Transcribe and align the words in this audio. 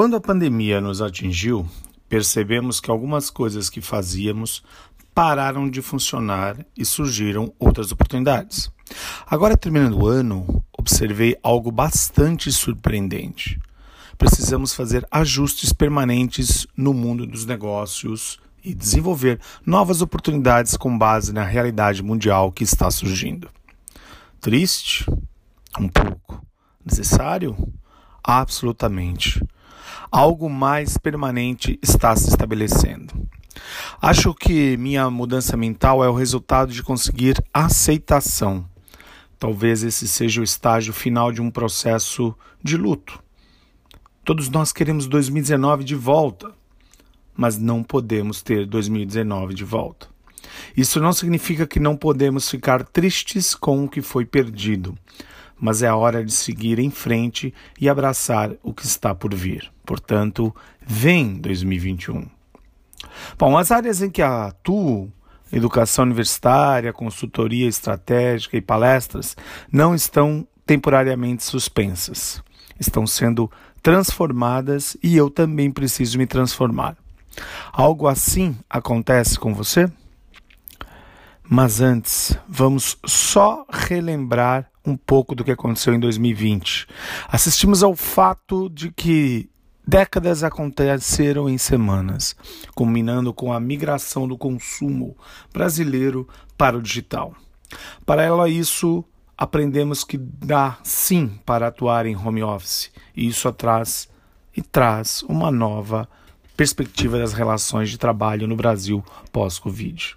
Quando 0.00 0.16
a 0.16 0.20
pandemia 0.20 0.80
nos 0.80 1.02
atingiu, 1.02 1.68
percebemos 2.08 2.80
que 2.80 2.90
algumas 2.90 3.28
coisas 3.28 3.68
que 3.68 3.82
fazíamos 3.82 4.64
pararam 5.14 5.68
de 5.68 5.82
funcionar 5.82 6.56
e 6.74 6.86
surgiram 6.86 7.52
outras 7.58 7.92
oportunidades. 7.92 8.72
Agora, 9.26 9.58
terminando 9.58 9.98
o 9.98 10.08
ano, 10.08 10.64
observei 10.72 11.36
algo 11.42 11.70
bastante 11.70 12.50
surpreendente. 12.50 13.60
Precisamos 14.16 14.72
fazer 14.72 15.06
ajustes 15.10 15.70
permanentes 15.70 16.66
no 16.74 16.94
mundo 16.94 17.26
dos 17.26 17.44
negócios 17.44 18.40
e 18.64 18.72
desenvolver 18.72 19.38
novas 19.66 20.00
oportunidades 20.00 20.78
com 20.78 20.96
base 20.96 21.30
na 21.30 21.44
realidade 21.44 22.02
mundial 22.02 22.50
que 22.50 22.64
está 22.64 22.90
surgindo. 22.90 23.50
Triste? 24.40 25.04
Um 25.78 25.90
pouco. 25.90 26.42
Necessário? 26.86 27.54
Absolutamente 28.24 29.42
algo 30.10 30.48
mais 30.48 30.96
permanente 30.98 31.78
está 31.82 32.14
se 32.16 32.28
estabelecendo. 32.28 33.28
Acho 34.00 34.34
que 34.34 34.76
minha 34.76 35.10
mudança 35.10 35.56
mental 35.56 36.02
é 36.04 36.08
o 36.08 36.14
resultado 36.14 36.72
de 36.72 36.82
conseguir 36.82 37.42
aceitação. 37.52 38.64
Talvez 39.38 39.82
esse 39.82 40.06
seja 40.08 40.40
o 40.40 40.44
estágio 40.44 40.92
final 40.92 41.32
de 41.32 41.40
um 41.40 41.50
processo 41.50 42.34
de 42.62 42.76
luto. 42.76 43.22
Todos 44.24 44.48
nós 44.48 44.72
queremos 44.72 45.06
2019 45.06 45.82
de 45.82 45.94
volta, 45.94 46.52
mas 47.34 47.58
não 47.58 47.82
podemos 47.82 48.42
ter 48.42 48.66
2019 48.66 49.54
de 49.54 49.64
volta. 49.64 50.08
Isso 50.76 51.00
não 51.00 51.12
significa 51.12 51.66
que 51.66 51.80
não 51.80 51.96
podemos 51.96 52.48
ficar 52.48 52.84
tristes 52.84 53.54
com 53.54 53.84
o 53.84 53.88
que 53.88 54.02
foi 54.02 54.24
perdido, 54.24 54.94
mas 55.60 55.82
é 55.82 55.88
a 55.88 55.96
hora 55.96 56.24
de 56.24 56.32
seguir 56.32 56.78
em 56.78 56.90
frente 56.90 57.52
e 57.78 57.88
abraçar 57.88 58.52
o 58.62 58.72
que 58.72 58.86
está 58.86 59.14
por 59.14 59.34
vir. 59.34 59.70
Portanto, 59.84 60.54
vem 60.84 61.34
2021. 61.34 62.26
Bom, 63.38 63.56
as 63.56 63.70
áreas 63.70 64.00
em 64.00 64.10
que 64.10 64.22
atuo, 64.22 65.12
educação 65.52 66.04
universitária, 66.04 66.92
consultoria 66.92 67.68
estratégica 67.68 68.56
e 68.56 68.60
palestras, 68.60 69.36
não 69.70 69.94
estão 69.94 70.46
temporariamente 70.64 71.44
suspensas. 71.44 72.42
Estão 72.78 73.06
sendo 73.06 73.50
transformadas 73.82 74.96
e 75.02 75.16
eu 75.16 75.28
também 75.28 75.70
preciso 75.70 76.18
me 76.18 76.26
transformar. 76.26 76.96
Algo 77.72 78.06
assim 78.06 78.56
acontece 78.68 79.38
com 79.38 79.54
você? 79.54 79.90
Mas 81.42 81.80
antes, 81.80 82.38
vamos 82.48 82.96
só 83.04 83.66
relembrar 83.68 84.69
um 84.84 84.96
pouco 84.96 85.34
do 85.34 85.44
que 85.44 85.50
aconteceu 85.50 85.94
em 85.94 86.00
2020. 86.00 86.86
Assistimos 87.28 87.82
ao 87.82 87.94
fato 87.94 88.68
de 88.68 88.90
que 88.90 89.50
Décadas 89.90 90.44
aconteceram 90.44 91.48
em 91.48 91.58
semanas, 91.58 92.36
culminando 92.76 93.34
com 93.34 93.52
a 93.52 93.58
migração 93.58 94.28
do 94.28 94.38
consumo 94.38 95.16
brasileiro 95.52 96.28
para 96.56 96.78
o 96.78 96.82
digital. 96.82 97.34
Paralelo 98.06 98.40
a 98.40 98.48
isso, 98.48 99.04
aprendemos 99.36 100.04
que 100.04 100.16
dá 100.16 100.78
sim 100.84 101.40
para 101.44 101.66
atuar 101.66 102.06
em 102.06 102.14
home 102.14 102.40
office, 102.40 102.92
e 103.16 103.26
isso 103.26 103.48
atrás 103.48 104.08
e 104.56 104.62
traz 104.62 105.24
uma 105.24 105.50
nova 105.50 106.08
perspectiva 106.56 107.18
das 107.18 107.32
relações 107.32 107.90
de 107.90 107.98
trabalho 107.98 108.46
no 108.46 108.54
Brasil 108.54 109.04
pós-Covid. 109.32 110.16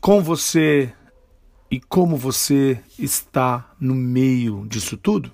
Com 0.00 0.20
você 0.20 0.92
e 1.70 1.80
como 1.80 2.16
você 2.16 2.80
está 2.98 3.70
no 3.80 3.94
meio 3.94 4.66
disso 4.68 4.96
tudo? 4.96 5.30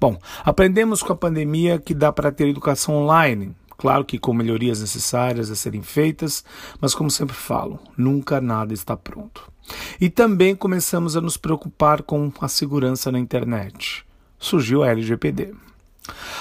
Bom, 0.00 0.18
aprendemos 0.44 1.02
com 1.02 1.12
a 1.12 1.16
pandemia 1.16 1.78
que 1.78 1.94
dá 1.94 2.12
para 2.12 2.32
ter 2.32 2.48
educação 2.48 2.94
online. 2.94 3.54
Claro 3.76 4.04
que 4.04 4.18
com 4.18 4.32
melhorias 4.32 4.80
necessárias 4.80 5.50
a 5.50 5.56
serem 5.56 5.82
feitas, 5.82 6.44
mas 6.80 6.94
como 6.94 7.10
sempre 7.10 7.34
falo, 7.34 7.80
nunca 7.96 8.40
nada 8.40 8.72
está 8.72 8.96
pronto. 8.96 9.50
E 10.00 10.08
também 10.08 10.54
começamos 10.54 11.16
a 11.16 11.20
nos 11.20 11.36
preocupar 11.36 12.02
com 12.02 12.30
a 12.40 12.48
segurança 12.48 13.10
na 13.10 13.18
internet. 13.18 14.04
Surgiu 14.38 14.82
a 14.82 14.88
LGPD. 14.88 15.52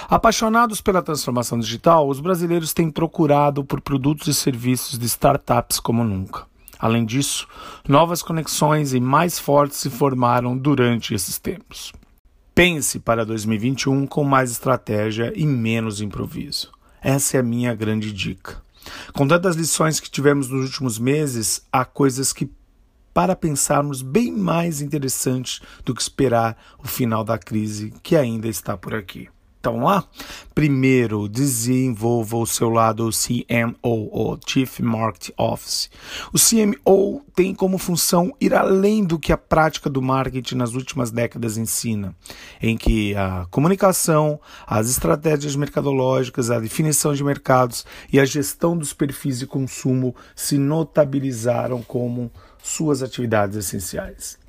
Apaixonados 0.09 0.81
pela 0.81 1.01
transformação 1.01 1.59
digital, 1.59 2.07
os 2.07 2.19
brasileiros 2.19 2.73
têm 2.73 2.89
procurado 2.89 3.63
por 3.63 3.79
produtos 3.81 4.27
e 4.27 4.33
serviços 4.33 4.97
de 4.97 5.05
startups 5.05 5.79
como 5.79 6.03
nunca. 6.03 6.50
Além 6.81 7.05
disso, 7.05 7.47
novas 7.87 8.23
conexões 8.23 8.91
e 8.91 8.99
mais 8.99 9.37
fortes 9.37 9.77
se 9.77 9.89
formaram 9.91 10.57
durante 10.57 11.13
esses 11.13 11.37
tempos. 11.37 11.93
Pense 12.55 12.99
para 12.99 13.23
2021 13.23 14.07
com 14.07 14.23
mais 14.23 14.49
estratégia 14.49 15.31
e 15.35 15.45
menos 15.45 16.01
improviso. 16.01 16.71
Essa 16.99 17.37
é 17.37 17.39
a 17.39 17.43
minha 17.43 17.75
grande 17.75 18.11
dica. 18.11 18.59
Com 19.13 19.27
tantas 19.27 19.55
lições 19.55 19.99
que 19.99 20.09
tivemos 20.09 20.49
nos 20.49 20.65
últimos 20.65 20.97
meses, 20.97 21.63
há 21.71 21.85
coisas 21.85 22.33
que 22.33 22.49
para 23.13 23.35
pensarmos 23.35 24.01
bem 24.01 24.31
mais 24.31 24.81
interessantes 24.81 25.61
do 25.85 25.93
que 25.93 26.01
esperar 26.01 26.57
o 26.79 26.87
final 26.87 27.23
da 27.23 27.37
crise 27.37 27.93
que 28.01 28.15
ainda 28.15 28.47
está 28.47 28.75
por 28.75 28.95
aqui. 28.95 29.29
Então 29.61 29.83
lá, 29.83 30.03
primeiro 30.55 31.29
desenvolva 31.29 32.35
o 32.35 32.47
seu 32.47 32.67
lado 32.67 33.07
CMO, 33.11 34.09
ou 34.11 34.39
Chief 34.43 34.79
Marketing 34.79 35.33
Office. 35.37 35.87
O 36.33 36.39
CMO 36.39 37.23
tem 37.35 37.53
como 37.53 37.77
função 37.77 38.35
ir 38.41 38.55
além 38.55 39.03
do 39.03 39.19
que 39.19 39.31
a 39.31 39.37
prática 39.37 39.87
do 39.87 40.01
marketing 40.01 40.55
nas 40.55 40.73
últimas 40.73 41.11
décadas 41.11 41.59
ensina, 41.59 42.15
em 42.59 42.75
que 42.75 43.13
a 43.15 43.45
comunicação, 43.51 44.41
as 44.65 44.89
estratégias 44.89 45.55
mercadológicas, 45.55 46.49
a 46.49 46.59
definição 46.59 47.13
de 47.13 47.23
mercados 47.23 47.85
e 48.11 48.19
a 48.19 48.25
gestão 48.25 48.75
dos 48.75 48.93
perfis 48.93 49.37
de 49.37 49.45
consumo 49.45 50.15
se 50.35 50.57
notabilizaram 50.57 51.83
como 51.83 52.31
suas 52.63 53.03
atividades 53.03 53.55
essenciais. 53.55 54.40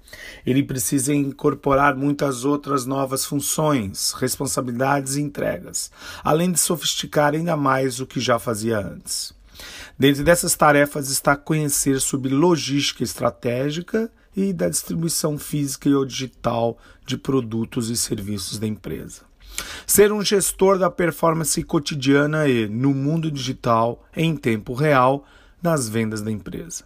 Ele 0.45 0.63
precisa 0.63 1.15
incorporar 1.15 1.97
muitas 1.97 2.45
outras 2.45 2.87
novas 2.87 3.25
funções, 3.25 4.13
responsabilidades 4.13 5.17
e 5.17 5.23
entregas, 5.23 5.91
além 6.23 6.53
de 6.53 6.61
sofisticar 6.61 7.35
ainda 7.35 7.57
mais 7.57 8.01
o 8.01 8.07
que 8.07 8.21
já 8.21 8.39
fazia 8.39 8.79
antes. 8.79 9.33
Dentre 9.99 10.25
dessas 10.25 10.55
tarefas 10.55 11.11
está 11.11 11.37
conhecer 11.37 12.01
sobre 12.01 12.35
logística 12.35 13.03
estratégica 13.03 14.11
e 14.35 14.53
da 14.53 14.69
distribuição 14.69 15.39
física 15.39 15.89
e 15.89 16.07
digital 16.07 16.79
de 17.07 17.17
produtos 17.17 17.91
e 17.91 17.97
serviços 17.97 18.59
da 18.59 18.67
empresa. 18.67 19.23
Ser 19.87 20.11
um 20.13 20.23
gestor 20.25 20.79
da 20.79 20.91
performance 20.91 21.63
cotidiana 21.63 22.49
e, 22.49 22.67
no 22.67 22.95
mundo 22.95 23.31
digital, 23.31 24.03
em 24.17 24.35
tempo 24.35 24.73
real, 24.73 25.27
nas 25.63 25.89
vendas 25.89 26.23
da 26.23 26.31
empresa. 26.31 26.85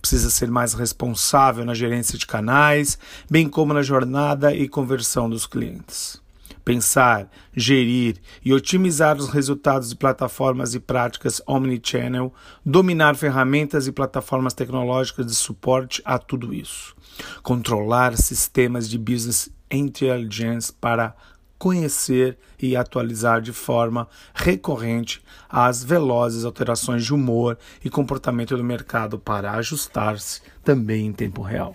Precisa 0.00 0.30
ser 0.30 0.50
mais 0.50 0.74
responsável 0.74 1.64
na 1.64 1.74
gerência 1.74 2.18
de 2.18 2.26
canais, 2.26 2.98
bem 3.30 3.48
como 3.48 3.74
na 3.74 3.82
jornada 3.82 4.54
e 4.54 4.68
conversão 4.68 5.28
dos 5.28 5.46
clientes. 5.46 6.20
Pensar, 6.64 7.30
gerir 7.56 8.16
e 8.44 8.52
otimizar 8.52 9.16
os 9.16 9.30
resultados 9.30 9.88
de 9.88 9.96
plataformas 9.96 10.74
e 10.74 10.80
práticas 10.80 11.40
omnichannel, 11.46 12.32
dominar 12.64 13.16
ferramentas 13.16 13.86
e 13.86 13.92
plataformas 13.92 14.52
tecnológicas 14.52 15.24
de 15.24 15.34
suporte 15.34 16.02
a 16.04 16.18
tudo 16.18 16.52
isso. 16.52 16.94
Controlar 17.42 18.18
sistemas 18.18 18.86
de 18.86 18.98
business 18.98 19.50
intelligence 19.70 20.70
para 20.70 21.14
conhecer 21.58 22.38
e 22.60 22.76
atualizar 22.76 23.40
de 23.40 23.52
forma 23.52 24.08
recorrente 24.34 25.22
as 25.48 25.82
velozes 25.82 26.44
alterações 26.44 27.04
de 27.04 27.12
humor 27.12 27.58
e 27.84 27.90
comportamento 27.90 28.56
do 28.56 28.64
mercado 28.64 29.18
para 29.18 29.52
ajustar-se 29.52 30.40
também 30.62 31.06
em 31.06 31.12
tempo 31.12 31.42
real. 31.42 31.74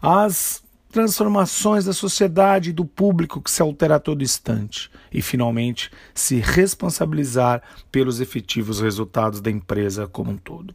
As 0.00 0.62
transformações 0.92 1.86
da 1.86 1.92
sociedade 1.92 2.70
e 2.70 2.72
do 2.72 2.84
público 2.84 3.40
que 3.40 3.50
se 3.50 3.62
altera 3.62 3.96
a 3.96 4.00
todo 4.00 4.22
instante. 4.22 4.90
E, 5.12 5.20
finalmente, 5.22 5.90
se 6.14 6.36
responsabilizar 6.36 7.62
pelos 7.90 8.20
efetivos 8.20 8.80
resultados 8.80 9.40
da 9.40 9.50
empresa 9.50 10.06
como 10.06 10.30
um 10.30 10.36
todo. 10.36 10.74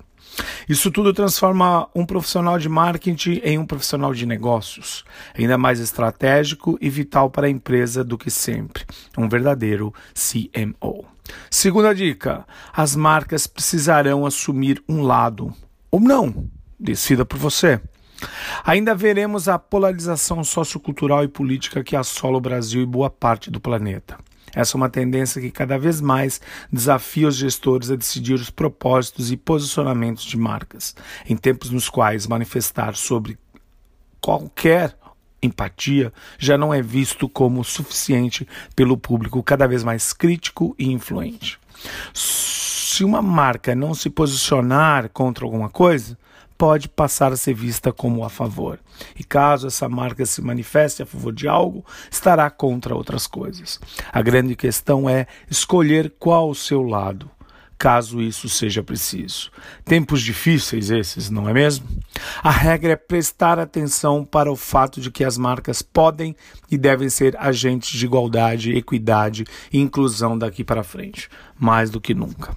Isso 0.67 0.91
tudo 0.91 1.13
transforma 1.13 1.87
um 1.95 2.05
profissional 2.05 2.59
de 2.59 2.67
marketing 2.67 3.41
em 3.43 3.57
um 3.57 3.65
profissional 3.65 4.13
de 4.13 4.25
negócios, 4.25 5.05
ainda 5.37 5.57
mais 5.57 5.79
estratégico 5.79 6.77
e 6.81 6.89
vital 6.89 7.29
para 7.29 7.47
a 7.47 7.49
empresa 7.49 8.03
do 8.03 8.17
que 8.17 8.29
sempre, 8.29 8.83
um 9.17 9.29
verdadeiro 9.29 9.93
CMO. 10.13 11.05
Segunda 11.49 11.93
dica: 11.93 12.45
as 12.73 12.95
marcas 12.95 13.47
precisarão 13.47 14.25
assumir 14.25 14.83
um 14.87 15.01
lado 15.01 15.53
ou 15.89 15.99
não, 15.99 16.49
decida 16.79 17.25
por 17.25 17.37
você. 17.37 17.79
Ainda 18.63 18.95
veremos 18.95 19.47
a 19.47 19.59
polarização 19.59 20.43
sociocultural 20.43 21.23
e 21.23 21.27
política 21.27 21.83
que 21.83 21.95
assola 21.95 22.37
o 22.37 22.41
Brasil 22.41 22.81
e 22.81 22.85
boa 22.85 23.09
parte 23.09 23.49
do 23.49 23.59
planeta. 23.59 24.17
Essa 24.55 24.75
é 24.75 24.77
uma 24.77 24.89
tendência 24.89 25.41
que 25.41 25.51
cada 25.51 25.77
vez 25.77 26.01
mais 26.01 26.41
desafia 26.71 27.27
os 27.27 27.35
gestores 27.35 27.91
a 27.91 27.95
decidir 27.95 28.33
os 28.33 28.49
propósitos 28.49 29.31
e 29.31 29.37
posicionamentos 29.37 30.23
de 30.23 30.37
marcas, 30.37 30.95
em 31.27 31.35
tempos 31.35 31.69
nos 31.69 31.89
quais 31.89 32.25
manifestar 32.25 32.95
sobre 32.95 33.37
qualquer 34.19 34.97
empatia 35.41 36.11
já 36.39 36.57
não 36.57 36.73
é 36.73 36.81
visto 36.81 37.29
como 37.29 37.63
suficiente 37.63 38.47
pelo 38.75 38.97
público 38.97 39.43
cada 39.43 39.67
vez 39.67 39.83
mais 39.83 40.11
crítico 40.13 40.75
e 40.79 40.91
influente. 40.91 41.59
Se 42.13 43.03
uma 43.03 43.21
marca 43.21 43.75
não 43.75 43.93
se 43.93 44.09
posicionar 44.09 45.09
contra 45.09 45.45
alguma 45.45 45.69
coisa, 45.69 46.17
pode 46.57 46.89
passar 46.89 47.31
a 47.31 47.37
ser 47.37 47.53
vista 47.53 47.91
como 47.91 48.23
a 48.23 48.29
favor. 48.29 48.79
E 49.17 49.23
caso 49.23 49.67
essa 49.67 49.87
marca 49.87 50.25
se 50.25 50.41
manifeste 50.41 51.03
a 51.03 51.05
favor 51.05 51.33
de 51.33 51.47
algo, 51.47 51.85
estará 52.09 52.49
contra 52.49 52.95
outras 52.95 53.27
coisas. 53.27 53.79
A 54.11 54.21
grande 54.21 54.55
questão 54.55 55.09
é 55.09 55.27
escolher 55.49 56.13
qual 56.17 56.49
o 56.49 56.55
seu 56.55 56.81
lado, 56.81 57.29
caso 57.77 58.19
isso 58.21 58.49
seja 58.49 58.81
preciso. 58.81 59.51
Tempos 59.85 60.21
difíceis 60.21 60.89
esses, 60.89 61.29
não 61.29 61.47
é 61.47 61.53
mesmo? 61.53 61.87
A 62.41 62.49
regra 62.49 62.93
é 62.93 62.95
prestar 62.95 63.59
atenção 63.59 64.25
para 64.25 64.51
o 64.51 64.55
fato 64.55 64.99
de 64.99 65.11
que 65.11 65.23
as 65.23 65.37
marcas 65.37 65.81
podem 65.81 66.35
e 66.71 66.77
devem 66.77 67.09
ser 67.09 67.37
agentes 67.37 67.97
de 67.97 68.05
igualdade, 68.05 68.75
equidade 68.75 69.45
e 69.71 69.79
inclusão 69.79 70.37
daqui 70.37 70.63
para 70.63 70.83
frente, 70.83 71.29
mais 71.59 71.89
do 71.89 72.01
que 72.01 72.13
nunca. 72.13 72.53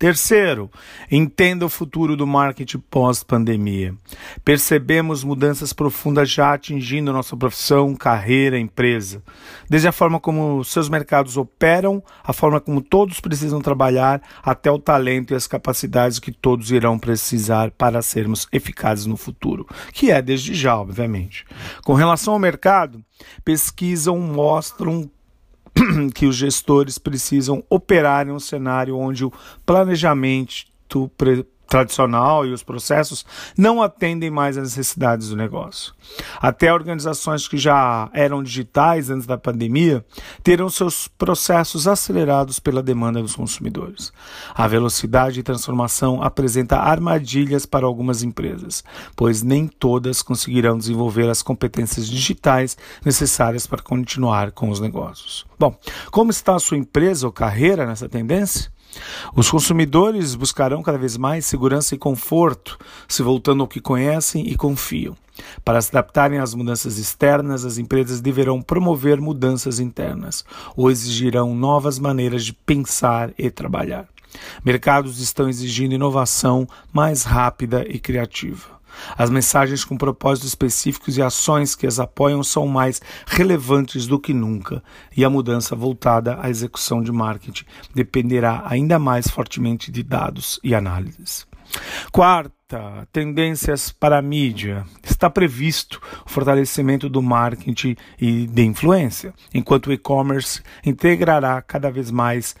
Terceiro, 0.00 0.70
entenda 1.10 1.66
o 1.66 1.68
futuro 1.68 2.16
do 2.16 2.26
marketing 2.26 2.78
pós-pandemia. 2.90 3.94
Percebemos 4.42 5.22
mudanças 5.22 5.74
profundas 5.74 6.30
já 6.30 6.54
atingindo 6.54 7.12
nossa 7.12 7.36
profissão, 7.36 7.94
carreira, 7.94 8.58
empresa. 8.58 9.22
Desde 9.68 9.88
a 9.88 9.92
forma 9.92 10.18
como 10.18 10.64
seus 10.64 10.88
mercados 10.88 11.36
operam, 11.36 12.02
a 12.24 12.32
forma 12.32 12.62
como 12.62 12.80
todos 12.80 13.20
precisam 13.20 13.60
trabalhar, 13.60 14.22
até 14.42 14.70
o 14.70 14.78
talento 14.78 15.34
e 15.34 15.36
as 15.36 15.46
capacidades 15.46 16.18
que 16.18 16.32
todos 16.32 16.70
irão 16.70 16.98
precisar 16.98 17.70
para 17.70 18.00
sermos 18.00 18.48
eficazes 18.50 19.04
no 19.04 19.18
futuro, 19.18 19.66
que 19.92 20.10
é 20.10 20.22
desde 20.22 20.54
já, 20.54 20.78
obviamente. 20.78 21.44
Com 21.84 21.92
relação 21.92 22.32
ao 22.32 22.40
mercado, 22.40 23.04
pesquisam 23.44 24.18
mostram 24.18 25.10
que 26.14 26.26
os 26.26 26.36
gestores 26.36 26.98
precisam 26.98 27.64
operar 27.68 28.26
em 28.26 28.30
um 28.30 28.40
cenário 28.40 28.96
onde 28.96 29.24
o 29.24 29.32
planejamento 29.64 31.10
tradicional 31.70 32.44
e 32.44 32.52
os 32.52 32.64
processos 32.64 33.24
não 33.56 33.80
atendem 33.80 34.28
mais 34.28 34.58
às 34.58 34.76
necessidades 34.76 35.28
do 35.28 35.36
negócio. 35.36 35.94
Até 36.40 36.74
organizações 36.74 37.46
que 37.46 37.56
já 37.56 38.10
eram 38.12 38.42
digitais 38.42 39.08
antes 39.08 39.24
da 39.24 39.38
pandemia 39.38 40.04
terão 40.42 40.68
seus 40.68 41.06
processos 41.06 41.86
acelerados 41.86 42.58
pela 42.58 42.82
demanda 42.82 43.22
dos 43.22 43.36
consumidores. 43.36 44.12
A 44.52 44.66
velocidade 44.66 45.36
de 45.36 45.44
transformação 45.44 46.20
apresenta 46.20 46.76
armadilhas 46.76 47.64
para 47.64 47.86
algumas 47.86 48.24
empresas, 48.24 48.82
pois 49.14 49.42
nem 49.42 49.68
todas 49.68 50.22
conseguirão 50.22 50.76
desenvolver 50.76 51.30
as 51.30 51.40
competências 51.40 52.08
digitais 52.08 52.76
necessárias 53.04 53.64
para 53.66 53.80
continuar 53.80 54.50
com 54.50 54.70
os 54.70 54.80
negócios. 54.80 55.46
Bom, 55.56 55.78
como 56.10 56.32
está 56.32 56.56
a 56.56 56.58
sua 56.58 56.78
empresa 56.78 57.26
ou 57.26 57.32
carreira 57.32 57.86
nessa 57.86 58.08
tendência? 58.08 58.72
Os 59.34 59.50
consumidores 59.50 60.34
buscarão 60.34 60.82
cada 60.82 60.98
vez 60.98 61.16
mais 61.16 61.46
segurança 61.46 61.94
e 61.94 61.98
conforto, 61.98 62.78
se 63.08 63.22
voltando 63.22 63.62
ao 63.62 63.68
que 63.68 63.80
conhecem 63.80 64.48
e 64.48 64.56
confiam. 64.56 65.16
Para 65.64 65.80
se 65.80 65.90
adaptarem 65.90 66.38
às 66.38 66.54
mudanças 66.54 66.98
externas, 66.98 67.64
as 67.64 67.78
empresas 67.78 68.20
deverão 68.20 68.60
promover 68.60 69.20
mudanças 69.20 69.78
internas 69.78 70.44
ou 70.76 70.90
exigirão 70.90 71.54
novas 71.54 71.98
maneiras 71.98 72.44
de 72.44 72.52
pensar 72.52 73.32
e 73.38 73.50
trabalhar. 73.50 74.06
Mercados 74.64 75.20
estão 75.20 75.48
exigindo 75.48 75.94
inovação 75.94 76.66
mais 76.92 77.24
rápida 77.24 77.84
e 77.88 77.98
criativa. 77.98 78.79
As 79.16 79.30
mensagens 79.30 79.84
com 79.84 79.96
propósitos 79.96 80.50
específicos 80.50 81.16
e 81.16 81.22
ações 81.22 81.74
que 81.74 81.86
as 81.86 81.98
apoiam 81.98 82.42
são 82.42 82.66
mais 82.66 83.00
relevantes 83.26 84.06
do 84.06 84.18
que 84.18 84.32
nunca, 84.32 84.82
e 85.16 85.24
a 85.24 85.30
mudança 85.30 85.76
voltada 85.76 86.38
à 86.40 86.48
execução 86.48 87.02
de 87.02 87.12
marketing 87.12 87.64
dependerá 87.94 88.62
ainda 88.66 88.98
mais 88.98 89.28
fortemente 89.28 89.90
de 89.90 90.02
dados 90.02 90.60
e 90.62 90.74
análises. 90.74 91.46
Quarta, 92.10 93.06
tendências 93.12 93.92
para 93.92 94.18
a 94.18 94.22
mídia. 94.22 94.84
Está 95.02 95.30
previsto 95.30 96.00
o 96.26 96.28
fortalecimento 96.28 97.08
do 97.08 97.22
marketing 97.22 97.96
e 98.20 98.46
de 98.46 98.62
influência, 98.62 99.32
enquanto 99.54 99.88
o 99.88 99.92
e-commerce 99.92 100.62
integrará 100.84 101.60
cada 101.62 101.90
vez 101.90 102.10
mais 102.10 102.56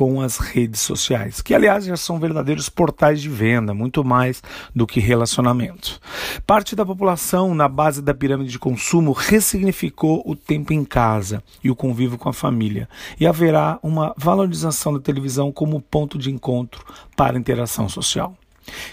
com 0.00 0.22
as 0.22 0.38
redes 0.38 0.80
sociais, 0.80 1.42
que 1.42 1.54
aliás 1.54 1.84
já 1.84 1.94
são 1.94 2.18
verdadeiros 2.18 2.70
portais 2.70 3.20
de 3.20 3.28
venda, 3.28 3.74
muito 3.74 4.02
mais 4.02 4.42
do 4.74 4.86
que 4.86 4.98
relacionamento. 4.98 6.00
Parte 6.46 6.74
da 6.74 6.86
população 6.86 7.54
na 7.54 7.68
base 7.68 8.00
da 8.00 8.14
pirâmide 8.14 8.50
de 8.50 8.58
consumo 8.58 9.12
ressignificou 9.12 10.22
o 10.24 10.34
tempo 10.34 10.72
em 10.72 10.86
casa 10.86 11.42
e 11.62 11.70
o 11.70 11.76
convívio 11.76 12.16
com 12.16 12.30
a 12.30 12.32
família, 12.32 12.88
e 13.20 13.26
haverá 13.26 13.78
uma 13.82 14.14
valorização 14.16 14.94
da 14.94 15.00
televisão 15.00 15.52
como 15.52 15.82
ponto 15.82 16.16
de 16.16 16.30
encontro 16.30 16.82
para 17.14 17.38
interação 17.38 17.86
social. 17.86 18.34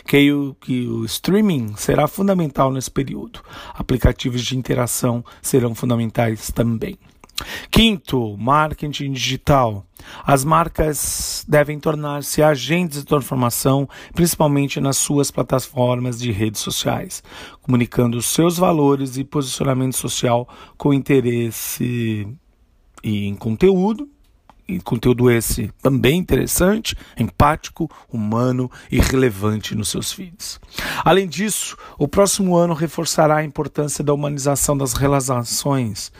Creio 0.04 0.58
que 0.60 0.86
o 0.88 1.06
streaming 1.06 1.74
será 1.78 2.06
fundamental 2.10 2.70
nesse 2.70 2.92
período. 2.92 3.40
Aplicativos 3.74 4.42
de 4.42 4.58
interação 4.58 5.24
serão 5.42 5.74
fundamentais 5.74 6.52
também. 6.52 6.98
Quinto, 7.70 8.36
marketing 8.38 9.12
digital. 9.12 9.86
As 10.24 10.44
marcas 10.44 11.46
devem 11.48 11.80
tornar-se 11.80 12.42
agentes 12.42 13.00
de 13.00 13.06
transformação, 13.06 13.88
principalmente 14.14 14.80
nas 14.80 14.98
suas 14.98 15.30
plataformas 15.30 16.20
de 16.20 16.32
redes 16.32 16.62
sociais, 16.62 17.24
comunicando 17.62 18.22
seus 18.22 18.58
valores 18.58 19.18
e 19.18 19.24
posicionamento 19.24 19.96
social 19.96 20.48
com 20.78 20.94
interesse 20.94 22.28
em 23.04 23.36
conteúdo 23.36 24.10
e 24.68 24.82
conteúdo 24.82 25.32
esse 25.32 25.72
também 25.82 26.20
interessante, 26.20 26.96
empático, 27.18 27.90
humano 28.12 28.70
e 28.92 29.00
relevante 29.00 29.74
nos 29.74 29.88
seus 29.88 30.12
feeds. 30.12 30.60
Além 31.06 31.28
disso, 31.28 31.78
o 31.98 32.08
próximo 32.08 32.56
ano 32.56 32.74
reforçará 32.74 33.38
a 33.38 33.44
importância 33.46 34.04
da 34.04 34.14
humanização 34.14 34.78
das 34.78 34.94
relações, 34.94 36.12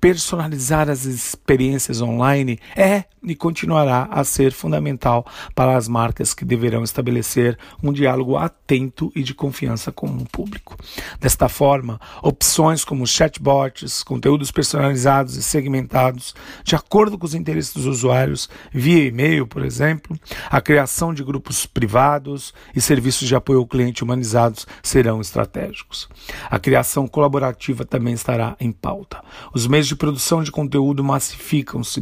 personalizar 0.00 0.88
as 0.88 1.04
experiências 1.04 2.00
online 2.00 2.58
é 2.74 3.04
e 3.22 3.34
continuará 3.34 4.08
a 4.10 4.24
ser 4.24 4.52
fundamental 4.52 5.26
para 5.54 5.76
as 5.76 5.86
marcas 5.86 6.32
que 6.32 6.44
deverão 6.44 6.82
estabelecer 6.82 7.58
um 7.82 7.92
diálogo 7.92 8.36
atento 8.36 9.12
e 9.14 9.22
de 9.22 9.34
confiança 9.34 9.92
com 9.92 10.06
o 10.06 10.28
público. 10.28 10.76
Desta 11.20 11.48
forma, 11.48 12.00
opções 12.22 12.84
como 12.84 13.06
chatbots, 13.06 14.02
conteúdos 14.02 14.50
personalizados 14.50 15.36
e 15.36 15.42
segmentados, 15.42 16.34
de 16.64 16.74
acordo 16.74 17.18
com 17.18 17.26
os 17.26 17.34
interesses 17.34 17.74
dos 17.74 17.86
usuários, 17.86 18.48
via 18.72 19.04
e-mail, 19.04 19.46
por 19.46 19.64
exemplo, 19.64 20.18
a 20.50 20.60
criação 20.60 21.12
de 21.12 21.22
grupos 21.22 21.66
privados 21.66 22.54
e 22.74 22.80
serviços 22.80 23.28
de 23.28 23.34
apoio 23.34 23.60
ao 23.60 23.66
cliente 23.66 24.02
humanizados 24.02 24.66
serão 24.82 25.20
estratégicos. 25.20 26.08
A 26.50 26.58
criação 26.58 27.06
colaborativa 27.06 27.84
também 27.84 28.14
estará 28.14 28.56
em 28.58 28.72
pauta. 28.72 29.22
Os 29.52 29.66
meios 29.66 29.86
de 29.86 29.96
produção 29.96 30.42
de 30.42 30.50
conteúdo 30.50 31.04
massificam-se, 31.04 32.00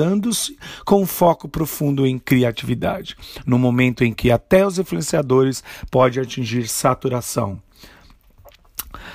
democratizando-se 0.00 0.56
com 0.84 1.06
foco 1.06 1.48
profundo 1.48 2.06
em 2.06 2.18
criatividade, 2.18 3.16
no 3.44 3.58
momento 3.58 4.02
em 4.02 4.12
que 4.12 4.30
até 4.30 4.66
os 4.66 4.78
influenciadores 4.78 5.62
podem 5.90 6.22
atingir 6.22 6.66
saturação. 6.68 7.60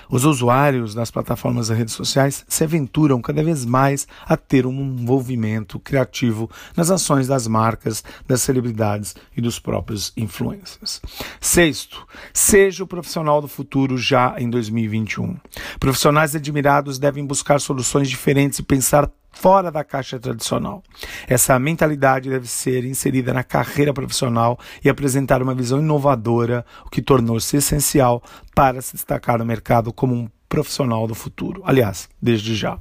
Os 0.09 0.23
usuários 0.23 0.93
das 0.93 1.09
plataformas 1.09 1.67
das 1.67 1.77
redes 1.77 1.93
sociais 1.93 2.45
se 2.47 2.63
aventuram 2.63 3.21
cada 3.21 3.43
vez 3.43 3.65
mais 3.65 4.07
a 4.25 4.37
ter 4.37 4.65
um 4.65 4.99
envolvimento 5.01 5.79
criativo 5.79 6.49
nas 6.75 6.91
ações 6.91 7.27
das 7.27 7.47
marcas, 7.47 8.03
das 8.27 8.41
celebridades 8.41 9.15
e 9.35 9.41
dos 9.41 9.59
próprios 9.59 10.13
influencers. 10.15 11.01
Sexto, 11.41 12.07
seja 12.31 12.83
o 12.83 12.87
profissional 12.87 13.41
do 13.41 13.47
futuro 13.47 13.97
já 13.97 14.35
em 14.37 14.49
2021. 14.49 15.37
Profissionais 15.79 16.35
admirados 16.35 16.99
devem 16.99 17.25
buscar 17.25 17.59
soluções 17.59 18.09
diferentes 18.09 18.59
e 18.59 18.63
pensar 18.63 19.09
fora 19.35 19.69
da 19.69 19.83
caixa 19.83 20.17
tradicional. 20.17 20.81
Essa 21.27 21.59
mentalidade 21.59 22.29
deve 22.29 22.47
ser 22.47 22.83
inserida 22.85 23.33
na 23.33 23.43
carreira 23.43 23.93
profissional 23.93 24.57
e 24.83 24.89
apresentar 24.89 25.43
uma 25.43 25.53
visão 25.53 25.79
inovadora, 25.79 26.65
o 26.85 26.89
que 26.89 27.01
tornou-se 27.01 27.55
essencial 27.55 28.23
para 28.55 28.81
se 28.81 28.93
destacar 28.93 29.37
no 29.37 29.45
mercado 29.45 29.93
como 29.93 30.15
um 30.15 30.27
profissional 30.49 31.05
do 31.05 31.13
futuro. 31.13 31.61
Aliás, 31.65 32.09
desde 32.21 32.55
já. 32.55 32.79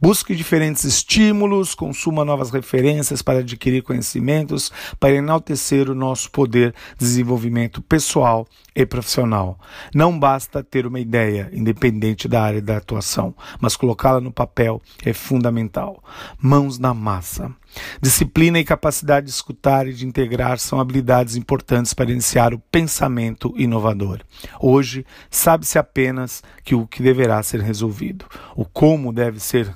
Busque 0.00 0.34
diferentes 0.34 0.84
estímulos, 0.84 1.74
consuma 1.74 2.24
novas 2.24 2.50
referências 2.50 3.22
para 3.22 3.40
adquirir 3.40 3.82
conhecimentos, 3.82 4.72
para 4.98 5.14
enaltecer 5.14 5.90
o 5.90 5.94
nosso 5.94 6.30
poder 6.30 6.74
de 6.98 7.06
desenvolvimento 7.06 7.82
pessoal 7.82 8.46
e 8.74 8.84
profissional. 8.84 9.58
Não 9.94 10.18
basta 10.18 10.62
ter 10.62 10.86
uma 10.86 11.00
ideia, 11.00 11.48
independente 11.52 12.26
da 12.26 12.42
área 12.42 12.60
da 12.60 12.76
atuação, 12.76 13.34
mas 13.60 13.76
colocá-la 13.76 14.20
no 14.20 14.32
papel 14.32 14.82
é 15.04 15.12
fundamental. 15.12 16.02
Mãos 16.38 16.78
na 16.78 16.92
massa. 16.92 17.54
Disciplina 18.00 18.58
e 18.58 18.64
capacidade 18.64 19.26
de 19.26 19.32
escutar 19.32 19.86
e 19.86 19.92
de 19.92 20.06
integrar 20.06 20.58
são 20.58 20.80
habilidades 20.80 21.36
importantes 21.36 21.94
para 21.94 22.10
iniciar 22.10 22.54
o 22.54 22.58
pensamento 22.58 23.54
inovador. 23.56 24.20
Hoje, 24.60 25.04
sabe-se 25.30 25.78
apenas 25.78 26.42
que 26.62 26.74
o 26.74 26.86
que 26.86 27.02
deverá 27.02 27.42
ser 27.42 27.60
resolvido. 27.60 28.26
O 28.54 28.64
como 28.64 29.12
deve 29.12 29.40
ser 29.40 29.74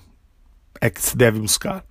é 0.81 0.89
que 0.89 1.03
se 1.03 1.17
deve 1.17 1.41
buscar. 1.41 1.85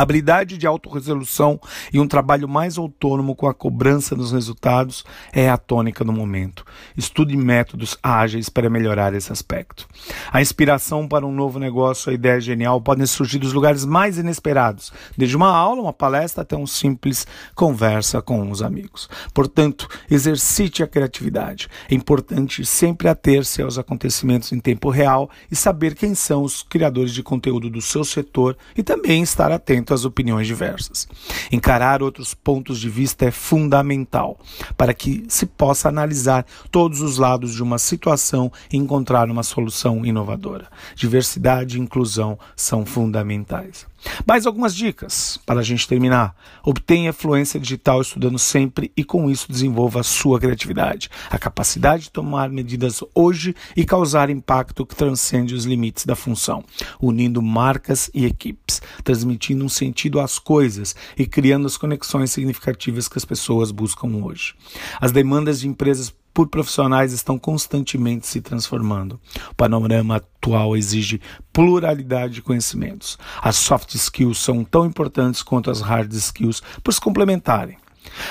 Habilidade 0.00 0.56
de 0.56 0.66
autorresolução 0.66 1.60
e 1.92 2.00
um 2.00 2.08
trabalho 2.08 2.48
mais 2.48 2.78
autônomo 2.78 3.36
com 3.36 3.46
a 3.46 3.52
cobrança 3.52 4.16
dos 4.16 4.32
resultados 4.32 5.04
é 5.30 5.50
a 5.50 5.58
tônica 5.58 6.02
do 6.02 6.10
momento. 6.10 6.64
Estude 6.96 7.36
métodos 7.36 7.98
ágeis 8.02 8.48
para 8.48 8.70
melhorar 8.70 9.12
esse 9.12 9.30
aspecto. 9.30 9.86
A 10.32 10.40
inspiração 10.40 11.06
para 11.06 11.26
um 11.26 11.30
novo 11.30 11.58
negócio, 11.58 12.10
a 12.10 12.14
ideia 12.14 12.40
genial, 12.40 12.80
podem 12.80 13.04
surgir 13.04 13.38
dos 13.38 13.52
lugares 13.52 13.84
mais 13.84 14.16
inesperados, 14.16 14.90
desde 15.18 15.36
uma 15.36 15.54
aula, 15.54 15.82
uma 15.82 15.92
palestra 15.92 16.40
até 16.40 16.56
uma 16.56 16.66
simples 16.66 17.26
conversa 17.54 18.22
com 18.22 18.50
os 18.50 18.62
amigos. 18.62 19.06
Portanto, 19.34 19.86
exercite 20.10 20.82
a 20.82 20.86
criatividade. 20.86 21.68
É 21.90 21.94
importante 21.94 22.64
sempre 22.64 23.06
ater-se 23.06 23.60
aos 23.60 23.76
acontecimentos 23.76 24.50
em 24.50 24.60
tempo 24.60 24.88
real 24.88 25.28
e 25.50 25.54
saber 25.54 25.94
quem 25.94 26.14
são 26.14 26.42
os 26.42 26.62
criadores 26.62 27.12
de 27.12 27.22
conteúdo 27.22 27.68
do 27.68 27.82
seu 27.82 28.02
setor 28.02 28.56
e 28.74 28.82
também 28.82 29.22
estar 29.22 29.52
atento 29.52 29.89
às 29.94 30.04
opiniões 30.04 30.46
diversas. 30.46 31.08
Encarar 31.50 32.02
outros 32.02 32.34
pontos 32.34 32.78
de 32.78 32.88
vista 32.88 33.24
é 33.24 33.30
fundamental 33.30 34.38
para 34.76 34.94
que 34.94 35.24
se 35.28 35.46
possa 35.46 35.88
analisar 35.88 36.44
todos 36.70 37.00
os 37.00 37.18
lados 37.18 37.54
de 37.54 37.62
uma 37.62 37.78
situação 37.78 38.50
e 38.72 38.76
encontrar 38.76 39.30
uma 39.30 39.42
solução 39.42 40.04
inovadora. 40.04 40.68
Diversidade 40.94 41.76
e 41.76 41.80
inclusão 41.80 42.38
são 42.56 42.84
fundamentais. 42.84 43.90
Mais 44.26 44.46
algumas 44.46 44.74
dicas 44.74 45.38
para 45.44 45.60
a 45.60 45.62
gente 45.62 45.86
terminar. 45.86 46.34
Obtenha 46.64 47.12
fluência 47.12 47.60
digital 47.60 48.00
estudando 48.00 48.38
sempre 48.38 48.90
e 48.96 49.04
com 49.04 49.30
isso 49.30 49.50
desenvolva 49.50 50.00
a 50.00 50.04
sua 50.04 50.40
criatividade, 50.40 51.10
a 51.30 51.38
capacidade 51.38 52.04
de 52.04 52.10
tomar 52.10 52.48
medidas 52.48 53.00
hoje 53.14 53.54
e 53.76 53.84
causar 53.84 54.30
impacto 54.30 54.86
que 54.86 54.96
transcende 54.96 55.54
os 55.54 55.64
limites 55.64 56.04
da 56.06 56.16
função, 56.16 56.64
unindo 57.00 57.42
marcas 57.42 58.10
e 58.14 58.24
equipes, 58.24 58.80
transmitindo 59.04 59.64
um 59.64 59.68
sentido 59.80 60.20
às 60.20 60.38
coisas 60.38 60.94
e 61.16 61.26
criando 61.26 61.66
as 61.66 61.76
conexões 61.76 62.30
significativas 62.30 63.08
que 63.08 63.18
as 63.18 63.24
pessoas 63.24 63.70
buscam 63.70 64.08
hoje. 64.22 64.54
As 65.00 65.10
demandas 65.10 65.60
de 65.60 65.68
empresas 65.68 66.14
por 66.32 66.48
profissionais 66.48 67.12
estão 67.12 67.38
constantemente 67.38 68.26
se 68.26 68.40
transformando. 68.40 69.18
O 69.50 69.54
panorama 69.54 70.16
atual 70.16 70.76
exige 70.76 71.20
pluralidade 71.52 72.34
de 72.34 72.42
conhecimentos. 72.42 73.18
As 73.42 73.56
soft 73.56 73.94
skills 73.94 74.38
são 74.38 74.62
tão 74.64 74.86
importantes 74.86 75.42
quanto 75.42 75.70
as 75.70 75.80
hard 75.80 76.12
skills 76.12 76.62
por 76.84 76.92
se 76.94 77.00
complementarem. 77.00 77.76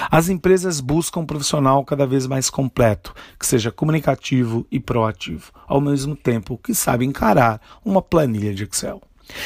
As 0.10 0.30
empresas 0.30 0.80
buscam 0.80 1.22
um 1.22 1.26
profissional 1.26 1.84
cada 1.86 2.06
vez 2.06 2.26
mais 2.26 2.50
completo, 2.50 3.14
que 3.40 3.46
seja 3.46 3.72
comunicativo 3.72 4.66
e 4.72 4.80
proativo, 4.80 5.52
ao 5.68 5.80
mesmo 5.80 6.16
tempo 6.16 6.58
que 6.58 6.74
sabe 6.74 7.06
encarar 7.06 7.62
uma 7.84 8.02
planilha 8.02 8.54
de 8.54 8.64
Excel. 8.64 9.02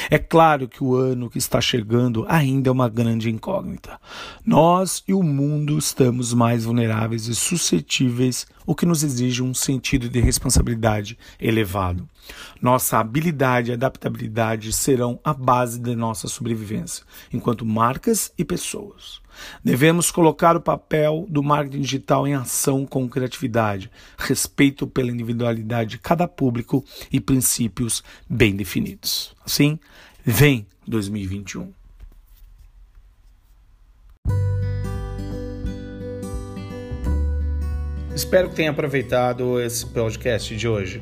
É 0.10 0.18
claro 0.18 0.68
que 0.68 0.84
o 0.84 0.96
ano 0.96 1.30
que 1.30 1.38
está 1.38 1.60
chegando 1.60 2.26
ainda 2.28 2.70
é 2.70 2.72
uma 2.72 2.90
grande 2.90 3.30
incógnita. 3.30 4.00
Nós 4.46 5.04
e 5.08 5.14
o 5.14 5.24
mundo 5.24 5.78
estamos 5.78 6.34
mais 6.34 6.66
vulneráveis 6.66 7.28
e 7.28 7.36
suscetíveis, 7.36 8.46
o 8.66 8.76
que 8.76 8.86
nos 8.86 9.04
exige 9.04 9.44
um 9.44 9.54
sentido 9.54 10.10
de 10.10 10.20
responsabilidade 10.20 11.18
elevado. 11.40 12.08
Nossa 12.62 13.00
habilidade 13.00 13.72
e 13.72 13.74
adaptabilidade 13.74 14.72
serão 14.72 15.20
a 15.24 15.34
base 15.34 15.80
da 15.80 15.96
nossa 15.96 16.28
sobrevivência, 16.28 17.04
enquanto 17.32 17.66
marcas 17.66 18.32
e 18.38 18.46
pessoas. 18.46 19.23
Devemos 19.64 20.12
colocar 20.12 20.56
o 20.56 20.62
papel 20.62 21.26
do 21.30 21.44
marketing 21.44 21.82
digital 21.82 22.28
em 22.28 22.34
ação 22.34 22.86
com 22.86 23.08
criatividade, 23.08 23.90
respeito 24.18 24.86
pela 24.88 25.12
individualidade 25.12 25.92
de 25.92 25.98
cada 25.98 26.28
público 26.28 26.84
e 27.12 27.20
princípios 27.20 28.04
bem 28.30 28.56
definidos. 28.56 29.36
Assim, 29.46 29.80
vem 30.26 30.66
2021. 30.88 31.72
Espero 38.16 38.50
que 38.50 38.56
tenha 38.56 38.70
aproveitado 38.70 39.60
esse 39.60 39.86
podcast 39.88 40.56
de 40.56 40.68
hoje. 40.68 41.02